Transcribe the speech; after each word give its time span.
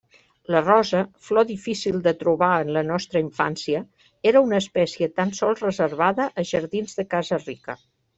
La 0.53 0.59
rosa, 0.67 0.99
flor 1.25 1.43
difícil 1.49 1.99
de 2.07 2.13
trobar 2.23 2.49
en 2.63 2.71
la 2.77 2.81
nostra 2.87 3.21
infància, 3.25 3.81
era 4.31 4.41
una 4.47 4.61
espècie 4.63 5.11
tan 5.21 5.35
sols 5.41 5.61
reservada 5.67 6.27
a 6.43 6.47
jardins 6.53 6.97
de 7.01 7.07
casa 7.13 7.41
rica. 7.45 7.77